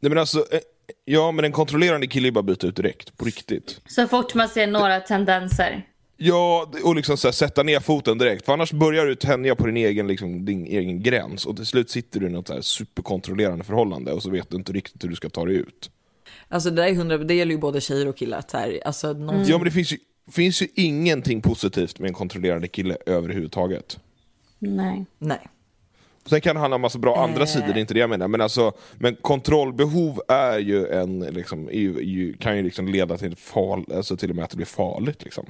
[0.01, 0.61] Nej, men alltså, eh,
[1.05, 3.81] Ja, men en kontrollerande kille är bara byta ut direkt, på riktigt.
[3.87, 5.87] Så fort man ser några tendenser.
[6.17, 8.45] Ja, och liksom så här, sätta ner foten direkt.
[8.45, 11.91] För annars börjar du tänja på din egen, liksom, din egen gräns och till slut
[11.91, 15.09] sitter du i något så här superkontrollerande förhållande och så vet du inte riktigt hur
[15.09, 15.91] du ska ta dig ut.
[16.49, 18.45] Alltså det där är hundra, det gäller ju både tjejer och killar.
[18.53, 19.45] här, alltså, någon...
[19.47, 19.99] Ja, men det finns ju,
[20.33, 23.99] finns ju ingenting positivt med en kontrollerande kille överhuvudtaget.
[24.59, 25.07] Nej.
[25.19, 25.49] Nej.
[26.29, 28.29] Sen kan han ha massa bra andra sidor, det är inte det jag menar.
[28.29, 33.37] Men, alltså, men kontrollbehov är ju en, liksom, är ju, kan ju liksom leda till,
[33.37, 35.25] fal, alltså till och med att det blir farligt.
[35.25, 35.47] Liksom.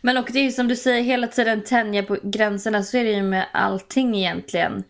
[0.00, 3.04] Men och det är ju som du säger hela tiden tänja på gränserna så är
[3.04, 4.84] det ju med allting egentligen.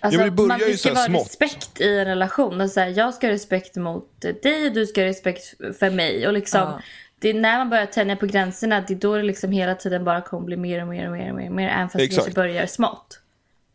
[0.00, 1.26] Alltså, Ja, det man, ju det ska vara smått.
[1.26, 2.60] respekt i en relation.
[2.60, 5.90] Och så här, jag ska ha respekt mot dig och du ska ha respekt för
[5.90, 6.26] mig.
[6.26, 6.80] Och liksom, Ja.
[7.18, 10.04] det är när man börjar tänja på gränserna, det är då det liksom hela tiden
[10.04, 11.50] bara kommer bli mer och mer och mer och mer.
[11.50, 12.24] mer även fast det Exakt.
[12.24, 13.20] kanske börjar smått.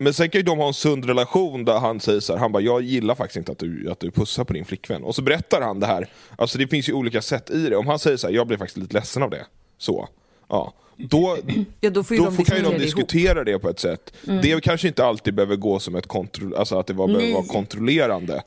[0.01, 2.51] Men sen kan ju de ha en sund relation där han säger så här, han
[2.51, 5.03] bara jag gillar faktiskt inte att du, att du pussar på din flickvän.
[5.03, 6.07] Och så berättar han det här,
[6.37, 7.75] alltså det finns ju olika sätt i det.
[7.75, 9.45] Om han säger så här, jag blir faktiskt lite ledsen av det.
[9.77, 10.09] Så.
[10.47, 10.73] Ja.
[10.95, 11.37] Då,
[11.81, 14.13] Ja, då får då de får, kan ju de diskutera det det på ett sätt.
[14.23, 17.45] Det kanske inte alltid behöver gå som ett kontroll, alltså att det var, behöver vara
[17.45, 18.43] kontrollerande.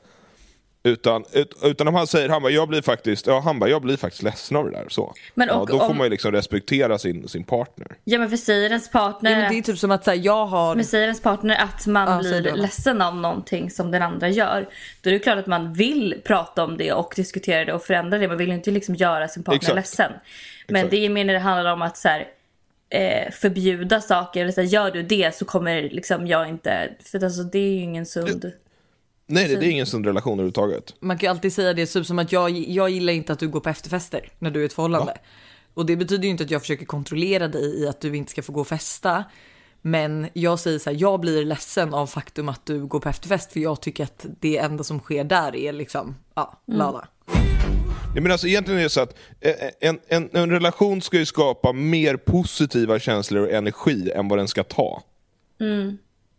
[0.85, 3.81] Utan, ut, utan om han säger, han bara, jag blir faktiskt, ja, han bara, jag
[3.81, 4.85] blir faktiskt ledsen av det där.
[4.89, 5.13] Så.
[5.33, 7.87] Men ja, och då får om- man ju liksom respektera sin, sin partner.
[8.03, 10.17] Ja men för säger ens partner, Ja, men det är typ som att så här,
[10.17, 10.75] jag har...
[10.75, 14.69] men säger ens partner att man Ja, blir ledsen av någonting som den andra gör.
[15.01, 18.17] Då är det klart att man vill prata om det och diskutera det och förändra
[18.17, 18.27] det.
[18.27, 19.75] Man vill ju inte liksom göra sin partner Exakt.
[19.75, 20.11] ledsen.
[20.67, 20.91] Men Exakt.
[20.91, 22.27] det är mer när det handlar om att så här,
[22.89, 24.41] eh, förbjuda saker.
[24.41, 26.89] Eller så här, gör du det så kommer liksom jag inte...
[27.11, 28.51] För alltså, det är ju ingen sund...
[29.25, 30.95] Nej, det, det är ingen sund relation överhuvudtaget.
[30.99, 33.47] Man kan ju alltid säga det typ som att jag, jag gillar inte att du
[33.47, 35.17] går på efterfester när du är i ett förhållande.
[35.73, 38.41] Och det betyder ju inte att jag försöker kontrollera dig i att du inte ska
[38.43, 39.23] få gå och festa.
[39.81, 43.53] Men jag säger så här, jag blir ledsen av faktum att du går på efterfest
[43.53, 47.07] för jag tycker att det enda som sker där är liksom, ja, lala.
[48.15, 51.25] Ja, men alltså, egentligen är det så att eh, en, en, en relation ska ju
[51.25, 55.03] skapa mer positiva känslor och energi än vad den ska ta.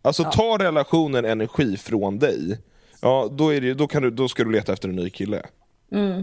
[0.01, 2.59] Alltså tar relationen energi från dig,
[3.05, 5.41] ja då, är det, då, kan du, då ska du leta efter en ny kille.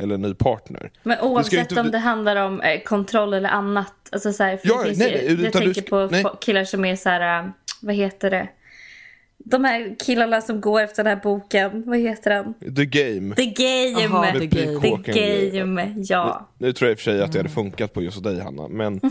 [0.03, 0.91] Eller en ny partner.
[1.03, 3.93] Men oavsett inte- om det handlar om eh, kontroll eller annat.
[4.13, 4.93] Alltså så här, för Ja, nej,
[5.29, 6.25] ju, nej, jag tänker ska- på nej.
[6.41, 7.51] killar som är så här, eh,
[7.83, 8.49] vad heter det?
[9.45, 12.75] De här killarna som går efter den här boken, vad heter den?
[12.77, 13.35] The game.
[13.35, 14.07] The Game!
[14.07, 14.99] Aha, The, The Game.
[15.05, 15.61] Grejer.
[15.67, 16.49] Game, ja.
[16.59, 18.69] Nu tror jag i och för sig att det hade funkat på just dig Hanna,
[18.69, 19.01] men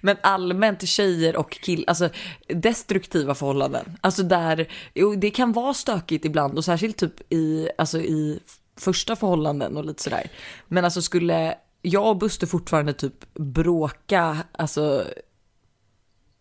[0.00, 2.08] Men allmänt tjejer och killar, alltså
[2.46, 3.98] destruktiva förhållanden.
[4.00, 8.40] Alltså där, jo, det kan vara stökigt ibland och särskilt typ i, alltså i
[8.76, 10.30] första förhållanden och lite sådär.
[10.68, 15.04] Men alltså skulle jag och Buster fortfarande typ bråka, alltså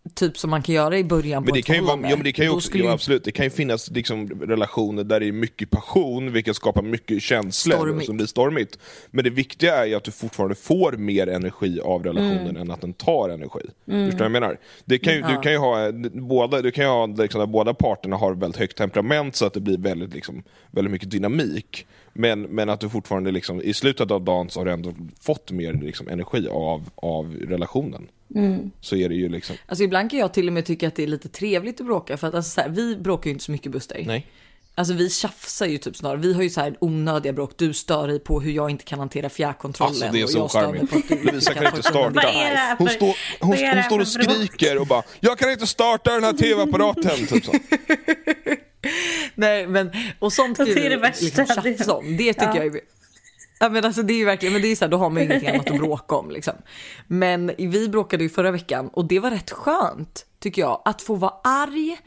[0.09, 2.15] typ som man kan göra i början Men på det ett kan ju, vara, ja,
[2.15, 5.25] men det kan ju också, ja, absolut, det kan ju finnas liksom, relationer där det
[5.27, 8.05] är mycket passion, vilket skapar mycket känslor Stormigt.
[8.05, 8.79] som blir stormigt.
[9.11, 12.61] Men det viktiga är ju att du fortfarande får mer energi av relationen Mm.
[12.61, 13.59] än att den tar energi.
[13.85, 14.57] Förstår du vad jag menar?
[14.85, 15.41] Det kan ju, Du Ja.
[15.41, 18.77] kan ju ha, båda, du kan ju ha liksom, där båda parterna har väldigt högt
[18.77, 21.85] temperament så att det blir väldigt, liksom, väldigt mycket dynamik.
[22.13, 25.51] Men, men att du fortfarande liksom, i slutet av dagen så har du ändå fått
[25.51, 28.07] mer liksom, energi av, av relationen.
[28.81, 31.03] Så är det ju liksom, Alltså ibland kan jag till och med tycka att det
[31.03, 33.51] är lite trevligt att bråka för att alltså, så här, vi bråkar ju inte så
[33.51, 34.03] mycket Buster.
[34.07, 34.27] nej.
[34.75, 36.17] Alltså vi tjafsar ju typ snarare.
[36.17, 37.51] Vi har ju så här onödiga bråk.
[37.57, 39.91] Du stör dig på hur jag inte kan hantera fjärrkontrollen.
[39.91, 40.91] Alltså det är och så charmigt.
[40.91, 42.07] på att du Lovisa kan inte starta.
[42.07, 45.39] under Vad är det här Hon, står, hon, hon står och skriker och bara Jag
[45.39, 47.27] kan inte starta den här tv-apparaten!
[47.27, 47.51] Typ så.
[49.35, 52.17] Nej men och sånt kan ju liksom tjafsa om.
[52.17, 52.55] Det tycker Ja.
[52.57, 52.81] jag är
[53.59, 55.21] Ja men alltså det är ju verkligen, men det är så här, då har man
[55.21, 56.53] ju ingenting annat att bråka om liksom.
[57.07, 61.15] Men vi bråkade ju förra veckan och det var rätt skönt tycker jag att få
[61.15, 61.97] vara arg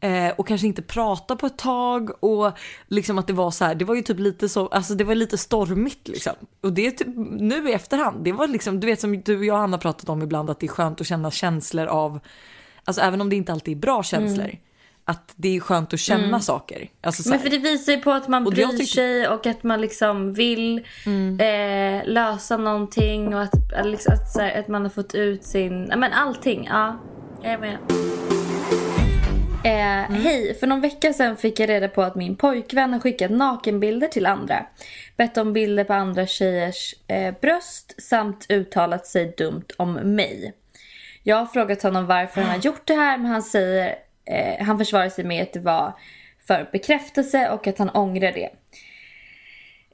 [0.00, 2.52] eh, och kanske inte prata på ett tag och
[2.88, 5.14] liksom att det var så här, det var ju typ lite så, alltså det var
[5.14, 6.32] lite stormigt liksom.
[6.60, 9.44] Och det är typ, nu i efterhand, det var liksom, du vet som du och
[9.44, 12.20] jag Anna pratat om ibland att det är skönt att känna känslor av,
[12.84, 14.56] alltså även om det inte alltid är bra känslor, mm
[15.10, 16.88] att det är skönt att känna saker.
[17.00, 19.46] Alltså, så Men för det visar ju på att man Och bryr tycker- sig och
[19.46, 20.78] att man liksom vill
[21.40, 25.84] eh, lösa någonting och att, att, liksom, att, här, att man har fått ut sin...
[25.96, 26.68] Men allting.
[26.70, 27.00] Ja,
[27.42, 27.78] jag är med.
[29.64, 33.30] Eh, Hej, för någon vecka sedan fick jag reda på att min pojkvän har skickat
[33.30, 34.66] nakenbilder till andra.
[35.16, 40.52] Bett om bilder på andra tjejers eh, bröst samt uttalat sig dumt om mig.
[41.22, 44.78] Jag har frågat honom varför han har gjort det här men han säger eh, han
[44.78, 45.92] försvarar sig med att det var
[46.46, 48.50] för bekräftelse och att han ångrar det.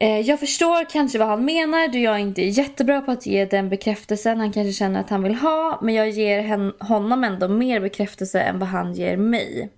[0.00, 3.44] Eh, jag förstår kanske vad han menar då jag inte är jättebra på att ge
[3.44, 7.48] den bekräftelsen han kanske känner att han vill ha men jag ger hen- honom ändå
[7.48, 9.70] mer bekräftelse än vad han ger mig.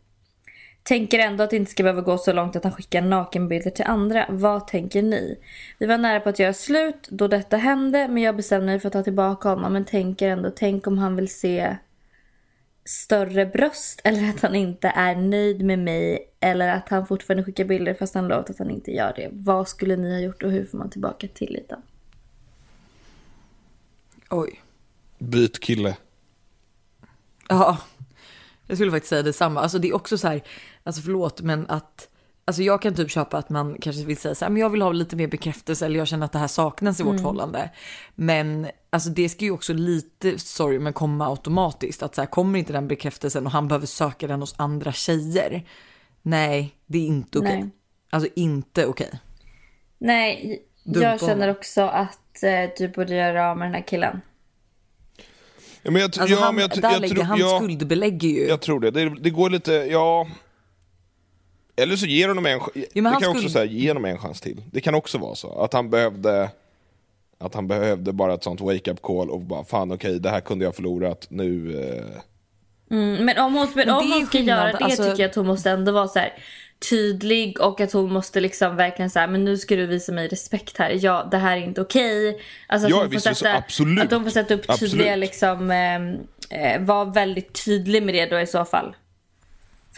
[0.83, 3.85] Tänker ändå att det inte ska behöva gå så långt att han skickar nakenbilder till
[3.85, 4.27] andra.
[4.29, 5.39] Vad tänker ni?
[5.79, 8.87] Vi var nära på att göra slut då detta hände men jag bestämde mig för
[8.87, 11.77] att ta tillbaka honom men tänker ändå, tänk om han vill se
[12.89, 17.65] större bröst eller att han inte är nöjd med mig eller att han fortfarande skickar
[17.65, 19.29] bilder fast han lovat att han inte gör det.
[19.33, 21.83] Vad skulle ni ha gjort och hur får man tillbaka tilliten?
[24.31, 24.63] Oj.
[25.19, 25.97] Byt kille.
[27.49, 27.79] Ja,
[28.67, 29.61] jag skulle faktiskt säga detsamma.
[29.61, 30.43] Alltså det är också så här,
[30.83, 32.09] alltså förlåt men att
[32.49, 34.83] Alltså jag kan typ köpa att man kanske vill säga så här, men jag vill
[34.83, 37.71] ha lite mer bekräftelse eller jag känner att det här saknas i vårt förhållande.
[38.15, 42.03] Men alltså det ska ju också lite, sorry, men komma automatiskt.
[42.03, 45.65] Att så här, kommer inte den bekräftelsen och han behöver söka den hos andra tjejer.
[46.23, 47.61] Nej, det är inte okej.
[47.61, 47.71] Nej.
[48.11, 49.11] Alltså inte okej.
[49.99, 51.57] Nej, Dumpa jag känner honom.
[51.57, 54.21] också att eh, du borde göra av med den här killen.
[55.83, 58.49] Ja, men jag, Alltså ja, han, men jag, där jag, lägger tror- han skuldbelägger ju.
[58.49, 58.91] Jag tror det.
[58.91, 59.09] det.
[59.21, 60.27] Det går lite, ja...
[61.83, 62.75] Eller så ger honom en chans.
[62.95, 64.63] men det kan också skulle- säga, ge honom en chans till.
[64.73, 65.61] Det kan också vara så.
[65.61, 66.51] Att han behövde...
[67.41, 70.65] Att han behövde bara ett sånt wake-up call och bara fan okej, det här kunde
[70.65, 71.81] jag ha förlorat, nu...
[71.81, 72.21] Eh...
[72.91, 75.35] Mm, men om hon, men om hon ska skillnad, göra det alltså- tycker jag att
[75.37, 76.33] hon måste ändå vara så här
[76.91, 80.79] tydlig och att hon måste liksom verkligen säga men nu ska du visa mig respekt
[80.79, 80.99] här.
[81.01, 82.41] Ja, det här är inte okej.
[82.67, 84.05] Alltså att Ja, hon får visst, sätta, absolut.
[84.05, 85.19] Att hon får sätta upp tydliga Absolut.
[85.19, 88.97] liksom, eh, eh, vara väldigt tydlig med det då i så fall.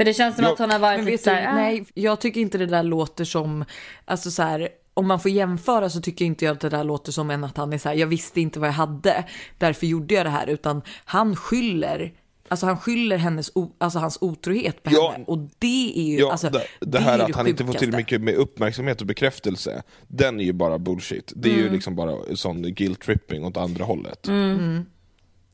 [0.01, 1.49] För det känns som Ja, att hon har varit Men lite vet så du, här,
[1.53, 1.55] ah.
[1.55, 3.65] nej, jag tycker inte det där låter som,
[4.05, 7.13] alltså så här, om man får jämföra så tycker inte jag att det där låter
[7.13, 9.25] som en att han är så här, jag visste inte vad jag hade,
[9.59, 12.13] därför gjorde jag det här, utan han skyller,
[12.49, 15.11] alltså han skyller hennes, alltså hans otrohet på Ja.
[15.13, 17.73] henne och det är ju, Ja, alltså, det, det är här att han inte får
[17.73, 21.33] till mycket med uppmärksamhet och bekräftelse, den är ju bara bullshit.
[21.37, 21.65] Det är Mm.
[21.67, 24.29] ju liksom bara sån guilt tripping åt andra hållet.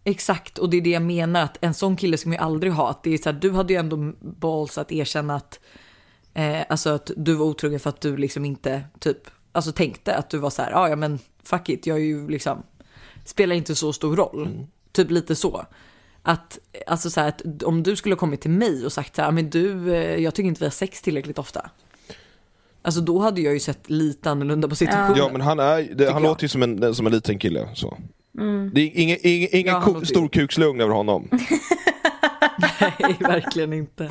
[0.09, 2.73] Exakt, och det är det jag menar, att en sån kille ska man ju aldrig
[2.73, 2.91] ha.
[2.91, 5.61] Att det är så här, du hade ju ändå balls att erkänna att,
[6.35, 9.19] eh, alltså att du var otrogen för att du liksom inte typ,
[9.53, 12.29] alltså tänkte att du var så här, "Ah, ja men fuck it, jag är ju
[12.29, 12.63] liksom,
[13.25, 14.67] spelar inte så stor roll.
[14.93, 15.67] Typ lite så.
[16.23, 19.23] Att, alltså så här, att om du skulle ha kommit till mig och sagt så
[19.23, 21.71] här, men du, eh, jag tycker inte vi har sex tillräckligt ofta.
[22.83, 25.17] Alltså då hade jag ju sett lite annorlunda på situationen.
[25.17, 26.29] Ja men han, är, det, han jag.
[26.31, 27.69] låter ju som en, som en liten kille.
[27.75, 27.99] Så.
[28.73, 31.29] Det är ingen, ingen, ingen ko- stor kukslugn över honom.
[32.81, 34.11] Nej, verkligen inte.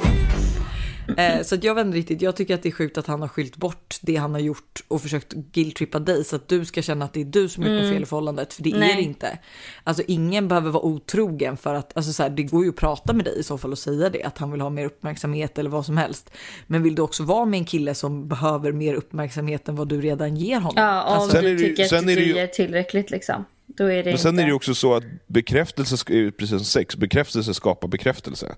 [1.17, 3.21] Eh, så att jag vet inte riktigt, jag tycker att det är sjukt att han
[3.21, 6.81] har skylt bort det han har gjort och försökt guilt-trippa dig så att du ska
[6.81, 8.79] känna att det är du som har gjort något fel i förhållandet, för det är
[8.79, 8.95] Nej.
[8.95, 9.39] det inte.
[9.83, 13.13] Alltså ingen behöver vara otrogen för att, alltså så här, det går ju att prata
[13.13, 15.69] med dig i så fall och säga det, att han vill ha mer uppmärksamhet eller
[15.69, 16.31] vad som helst.
[16.67, 20.01] Men vill du också vara med en kille som behöver mer uppmärksamhet än vad du
[20.01, 20.73] redan ger honom?
[20.75, 23.45] Ja, om alltså, Sen är du tycker att är du ger tillräckligt liksom.
[23.67, 24.23] Då är det Men inte...
[24.23, 28.55] sen är det ju också så att bekräftelse, är precis som sex, bekräftelse skapar bekräftelse.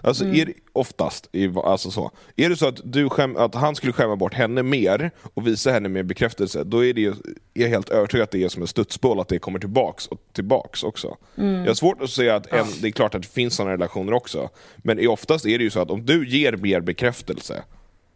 [0.00, 0.36] Alltså Mm.
[0.40, 1.28] är det, oftast,
[1.64, 2.10] alltså så.
[2.36, 5.70] Är det så att, du skäm, att han skulle skämma bort henne mer och visa
[5.70, 8.62] henne mer bekräftelse, då är det ju, är jag helt övertygad att det är som
[8.62, 11.16] en studsboll, att det kommer tillbaks och tillbaks också.
[11.36, 11.54] Mm.
[11.54, 14.12] Jag har svårt att säga att en, det är klart att det finns sådana relationer
[14.12, 17.62] också, men oftast är det ju så att om du ger mer bekräftelse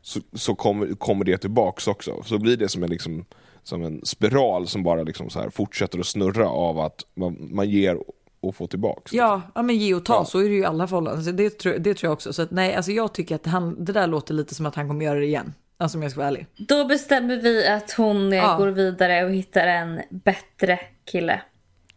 [0.02, 2.22] så, så kommer, kommer det tillbaks också.
[2.26, 3.24] Så blir det som en, liksom,
[3.62, 7.70] som en spiral som bara liksom så här fortsätter att snurra av att man, man
[7.70, 7.98] ger
[8.40, 9.12] och får tillbaks.
[9.12, 10.24] Ja, ja men ge och ta, Ja.
[10.24, 11.24] så är det ju i alla förhållanden.
[11.24, 12.32] Så det, tror- det tror jag också.
[12.32, 14.88] Så att, nej, alltså jag tycker att han, det där låter lite som att han
[14.88, 15.54] kommer göra det igen.
[15.78, 16.46] Alltså om jag ska vara ärlig.
[16.56, 18.56] Då bestämmer vi att hon eh, Ja.
[18.58, 21.40] går vidare och hittar en bättre kille.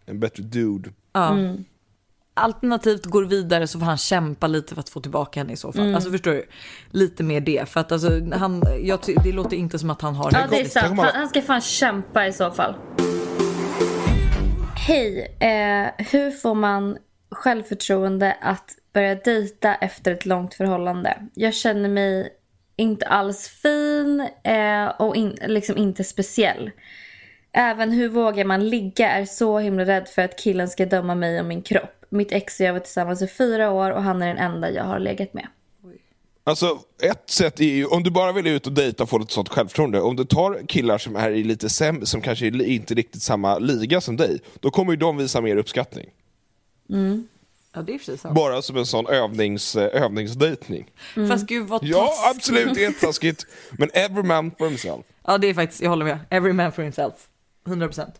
[0.05, 0.89] En bättre dude.
[1.13, 1.37] Ja.
[2.35, 5.71] Alternativt går vidare så får han kämpa lite för att få tillbaka henne i så
[5.71, 5.95] fall.
[5.95, 6.45] Alltså förstår du?
[6.91, 7.69] Lite mer det.
[7.69, 10.61] För att alltså, han, jag, det låter inte som att han har Ja, en det
[10.61, 10.99] är sant.
[10.99, 12.75] Han, han ska fan kämpa i så fall.
[14.87, 16.97] Hej, eh, hur får man
[17.31, 21.17] självförtroende att börja dejta efter ett långt förhållande?
[21.33, 22.29] Jag känner mig
[22.75, 26.71] inte alls fin eh, och in, liksom inte speciell.
[27.51, 31.39] Även hur vågar man ligga är så himla rädd för att killen ska döma mig
[31.39, 32.02] och min kropp.
[32.13, 34.83] Mitt ex och jag var tillsammans i fyra år och han är den enda jag
[34.83, 35.47] har legat med.
[36.45, 39.33] Alltså, ett sätt är ju, om du bara vill ut och dejta och få lite
[39.33, 42.93] sånt självförtroende, om du tar killar som är i lite sämre, som kanske är inte
[42.93, 46.09] riktigt samma liga som dig, då kommer ju de visa mer uppskattning.
[47.75, 48.35] Ja, det är precis sant.
[48.35, 50.91] Bara som en sån övnings, övningsdejtning.
[51.29, 52.35] Fast gud vad Ja, taskigt.
[52.35, 53.45] absolut, det är taskigt.
[53.71, 55.05] Men every man for himself.
[55.25, 56.19] Ja, det är faktiskt, jag håller med.
[56.29, 57.13] Every man for himself.
[57.67, 58.13] 100 procent.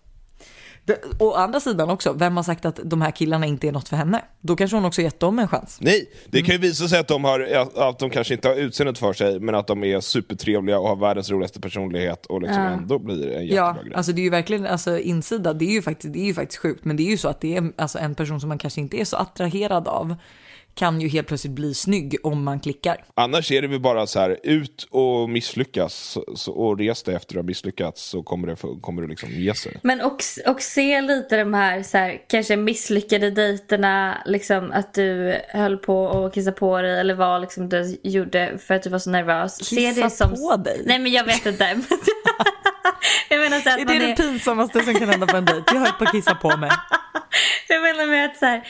[1.20, 3.96] Å andra sidan också, vem har sagt att de här killarna inte är något för
[3.98, 4.22] henne?
[4.42, 5.78] Då kanske hon också gett dem en chans.
[5.82, 8.98] Nej, det kan ju visa sig att de, har, att de kanske inte har utseendet
[8.98, 13.00] för sig, men att de är supertrevliga och har världens roligaste personlighet och liksom ändå
[13.00, 13.94] blir det en jättebra Ja, grej.
[13.96, 16.62] alltså det är ju verkligen, alltså insida, det är ju faktiskt, det är ju faktiskt
[16.62, 18.82] sjukt, men det är ju så att det är alltså en person som man kanske
[18.82, 20.16] inte är så attraherad av
[20.76, 23.06] kan ju helt plötsligt bli snygg om man klickar.
[23.16, 27.42] Annars är det väl bara så här, ut och misslyckas och res dig efter att
[27.42, 29.80] ha misslyckats så kommer det, kommer det liksom ge sig.
[29.84, 35.40] Men och, och se lite de här, så här kanske misslyckade dejterna, liksom att du
[35.50, 39.00] höll på att kissa på dig eller vad liksom du gjorde för att du var
[39.00, 39.58] så nervös.
[39.58, 40.32] Kissa se det som...
[40.32, 40.82] på dig?
[40.86, 41.64] Nej men jag vet inte.
[43.30, 45.64] jag menar så att Är man det det pinsammaste som kan hända på en dejt?
[45.68, 46.72] Jag höll på att kissa på mig.
[47.68, 48.64] Jag menar med att så här,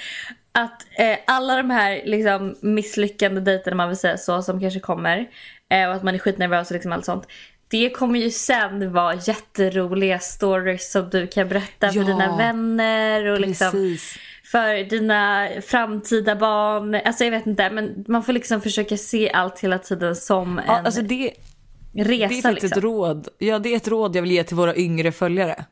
[0.55, 5.27] att eh, alla de här liksom, misslyckande dejterna man vill säga så som kanske kommer
[5.69, 7.27] eh, och att man är skitnervös och liksom allt sånt.
[7.67, 13.25] Det kommer ju sen vara jätteroliga stories som du kan berätta för Ja, dina vänner
[13.25, 14.17] och liksom Precis.
[14.51, 16.95] för dina framtida barn.
[17.05, 20.79] Alltså jag vet inte men man får liksom försöka se allt hela tiden som Ja,
[20.79, 21.31] en alltså det,
[21.93, 22.27] resa.
[22.27, 22.71] det är liksom.
[22.71, 23.27] ett råd.
[23.37, 25.65] Ja, det är ett råd jag vill ge till våra yngre följare.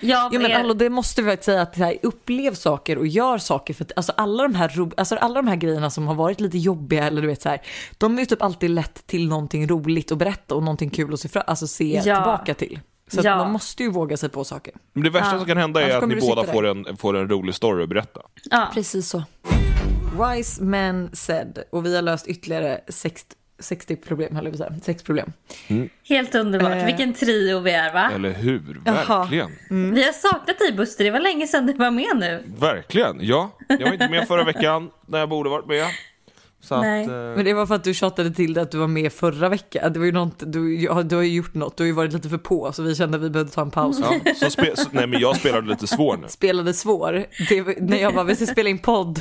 [0.00, 3.38] Ja, Ja men Allo, det måste vi faktiskt säga att här, upplev saker och gör
[3.38, 6.14] saker för att alltså, alla, de här, ro- alltså, alla de här grejerna som har
[6.14, 7.60] varit lite jobbiga eller du vet så här,
[7.98, 11.20] de är ju typ alltid lätt till någonting roligt att berätta och någonting kul att
[11.20, 12.02] se, fra- alltså, se Ja.
[12.02, 12.80] tillbaka till.
[13.08, 13.36] Så Ja.
[13.36, 14.74] man måste ju våga sig på saker.
[14.92, 15.38] Men det värsta Ja.
[15.38, 18.20] som kan hända är att ni båda får en, får en rolig story att berätta.
[18.50, 18.68] ja.
[18.74, 19.22] Precis så.
[20.34, 24.84] Wise men said och vi har löst ytterligare 60, 60 problem, höll jag på att
[24.84, 24.98] säga.
[25.04, 25.32] Problem.
[26.08, 26.72] Helt underbart.
[26.72, 26.84] Eh.
[26.86, 28.10] Vilken trio vi är va?
[28.14, 28.80] Eller hur?
[28.84, 29.50] Verkligen.
[29.94, 32.42] Vi har saknat dig Buster, det var länge sedan du var med nu.
[32.58, 33.50] Verkligen, ja.
[33.68, 35.86] Jag var inte med förra veckan när jag borde varit med.
[36.60, 37.02] Så att, Nej.
[37.04, 39.48] eh, Men det var för att du tjatade till det att du var med förra
[39.48, 39.92] veckan.
[39.92, 42.12] Det var ju något, du, ja, du har ju gjort något, du har ju varit
[42.12, 43.98] lite för på så vi kände att vi behövde ta en paus.
[44.24, 46.28] ja, så spe, så, nej men jag spelade lite svår nu.
[46.28, 47.26] Spelade svår.
[47.48, 49.20] Det, när jag bara, vi ska spela in podd.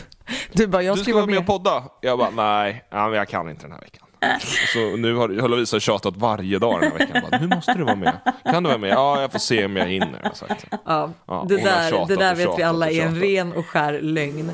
[0.52, 1.50] Du bara, jag Du ska ska vara vara med med.
[1.50, 1.84] och podda.
[2.02, 4.05] Jag bara, nej, ja, men jag kan inte den här veckan.
[4.74, 7.24] Så nu har, har Lovisa tjatat varje dag den här veckan.
[7.32, 8.14] Bara, nu måste du vara med.
[8.44, 8.90] Kan du vara med?
[8.90, 10.20] Ja, jag får se om jag hinner.
[10.24, 10.66] jag sagt.
[10.86, 13.54] Ja, Ja, det där, tjatat det där vet vi tjatat alla och är en ren
[13.54, 14.52] och skär lögn.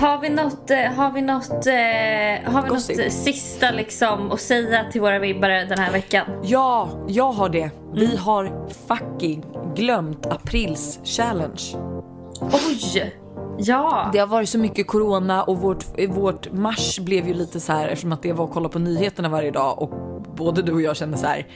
[0.00, 3.12] Har vi något, eh, har vi något, eh, har vi något Gossip.
[3.12, 6.26] sista liksom att säga till våra vibbare den här veckan?
[6.42, 7.70] Ja, jag har det.
[7.94, 11.62] Vi har fucking glömt aprils challenge.
[12.40, 13.21] Oj!
[13.64, 14.10] Ja!
[14.12, 17.88] Det har varit så mycket corona och vårt, vårt mars blev ju lite så här
[17.88, 19.90] eftersom att det var att kolla på nyheterna varje dag och
[20.36, 21.46] både du och jag kände så här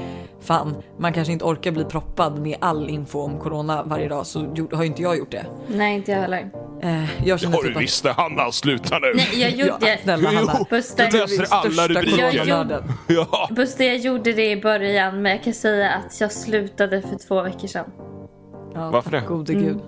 [0.40, 4.38] fan man kanske inte orkar bli proppad med all info om corona varje dag så
[4.72, 5.46] har ju inte jag gjort det.
[5.68, 6.50] Nej, inte jag heller.
[6.82, 8.52] Eh, jag Det kände har du typ att- visst det, Hanna.
[8.52, 9.12] Sluta nu.
[9.14, 9.98] Nej, jag Ja, gjorde...
[10.02, 10.52] snälla Hanna.
[10.58, 11.08] Jo, Buster.
[11.10, 12.30] du läser alla rubriker.
[12.32, 12.82] coronanörden.
[13.06, 13.48] Ja.
[13.50, 17.42] Buster, jag gjorde det i början men jag kan säga att jag slutade för två
[17.42, 17.84] veckor sedan.
[18.74, 19.22] Ja, Varför det?
[19.28, 19.80] Gode gud.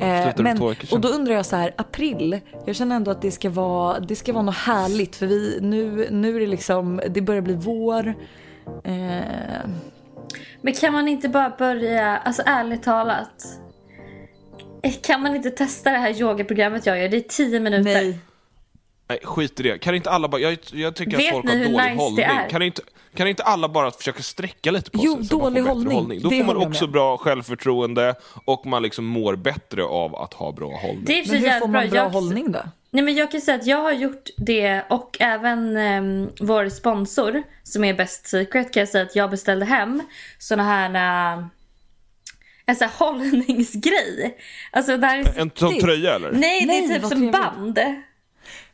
[0.00, 0.58] Eh, men,
[0.92, 4.16] och då undrar jag så här, april, jag känner ändå att det ska vara, det
[4.16, 8.08] ska vara något härligt för vi, nu, nu är det liksom, det börjar bli vår.
[8.84, 9.68] Eh,
[10.62, 13.44] Men kan man inte bara börja, alltså ärligt talat.
[14.82, 17.08] eh, Kan man inte testa det här yogaprogrammet jag gör?
[17.08, 17.84] Det är 10 minuter.
[17.94, 18.18] nej,
[19.10, 19.78] Nej, skit i det.
[19.78, 20.40] Kan inte alla bara...
[20.40, 22.26] Jag, jag tycker Vet att folk har dålig nice hållning.
[22.50, 22.82] Kan inte,
[23.14, 25.24] kan inte alla bara försöka sträcka lite på Jo, sig?
[25.24, 26.20] så får dålig bättre hållning.
[26.22, 26.92] Då Det får man också med.
[26.92, 31.04] bra självförtroende och man liksom mår bättre av att ha bra hållning.
[31.04, 32.60] Det är för men hur får man bra Jag- hållning då?
[32.90, 37.42] Nej men jag kan säga att jag har gjort det och även ehm, vår sponsor
[37.62, 40.02] som är Best Secret kan jag säga att jag beställde hem
[40.38, 40.90] såna här
[41.38, 41.44] uh,
[42.66, 44.38] en sån här hållningsgrej.
[44.72, 45.40] Alltså det här är...
[45.40, 46.32] En Det- tröja eller?
[46.32, 47.32] Nej, det Nej, är typ som trevligt.
[47.32, 47.78] band.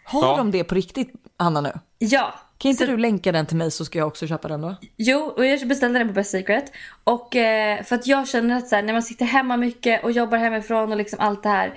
[0.07, 0.37] Har Ja.
[0.37, 1.73] de det på riktigt, Hanna nu?
[1.99, 2.35] Ja.
[2.59, 4.77] Kan inte Så- du länka den till mig så ska jag också köpa den då?
[4.97, 6.73] Jo, och jag beställde den på Best Secret.
[7.05, 10.13] Och eh, för att jag känner att så här, när man sitter hemma mycket och
[10.13, 11.75] jobbar hemifrån och liksom allt det här.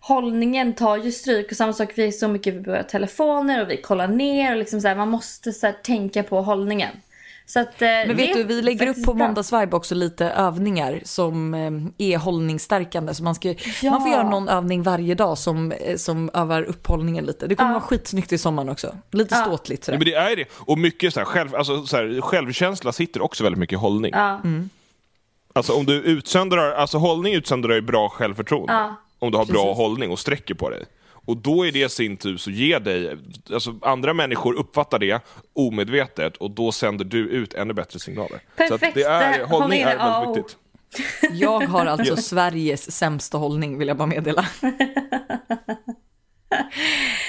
[0.00, 3.70] Hållningen tar ju stryk och samma sak, vi är så mycket vid våra telefoner och
[3.70, 6.96] vi kollar ner och liksom så här, man måste så här, tänka på hållningen.
[7.50, 9.26] Så att, eh, Men vet du, vi lägger upp på bra.
[9.26, 11.70] Måndagsvibe också lite övningar som eh,
[12.12, 13.14] är hållningsstärkande.
[13.14, 13.90] Så man, ska, Ja.
[13.90, 17.46] man får göra någon övning varje dag som, eh, som övar upp hållningen lite.
[17.46, 17.74] Det kommer Ja.
[17.78, 18.96] vara skitsnyggt i sommaren också.
[19.10, 19.42] Lite Ja.
[19.44, 20.44] ståtligt Ja, men det är det.
[20.52, 24.12] Och mycket så här, själv, alltså, så här, självkänsla sitter också väldigt mycket i hållning.
[24.14, 24.40] Ja.
[25.52, 28.72] Alltså om du utsöndrar, alltså hållning utsöndrar ju bra självförtroende.
[28.72, 28.94] Ja.
[29.18, 29.76] Om du har bra Precis.
[29.76, 30.84] hållning och sträcker på dig.
[31.28, 33.16] Och då är det i sin tur så ger dig,
[33.52, 35.20] alltså andra människor uppfattar det
[35.54, 38.40] omedvetet och då sänder du ut ännu bättre signaler.
[38.56, 38.94] Så att Perfekt.
[38.94, 40.34] det Det är, här- hållning är väldigt O.
[40.34, 40.56] viktigt.
[41.40, 44.46] Jag har alltså Sveriges sämsta hållning vill jag bara meddela.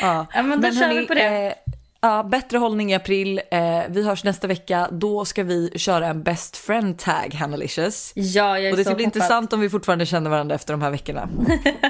[0.01, 0.25] ja.
[0.33, 1.47] Ja, men då kör vi på det.
[1.47, 1.53] eh,
[2.01, 3.41] Ja, bättre hållning i april.
[3.51, 4.87] Eh, vi hörs nästa vecka.
[4.91, 8.11] Då ska vi köra en best friend tag, Hannalicious.
[8.15, 9.15] Ja, jag är Och det så ska bli peppad.
[9.17, 11.29] intressant om vi fortfarande känner varandra efter de här veckorna.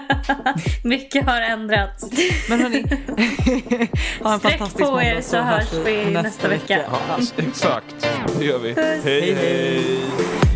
[0.84, 2.06] Mycket har ändrats.
[2.50, 2.82] Men hörni,
[4.24, 6.80] ha en Sträck fantastisk på er måndag så hörs vi nästa vecka.
[6.92, 8.08] Ja, alltså, exakt,
[8.40, 8.76] det gör vi.
[8.76, 9.04] Puss.
[9.04, 9.34] Hej, hej.
[9.34, 10.49] hej.